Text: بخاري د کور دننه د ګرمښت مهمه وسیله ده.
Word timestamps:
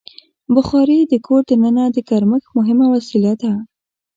بخاري 0.55 0.99
د 1.11 1.13
کور 1.25 1.41
دننه 1.49 1.83
د 1.95 1.97
ګرمښت 2.09 2.47
مهمه 2.57 2.85
وسیله 2.95 3.33
ده. 3.41 3.51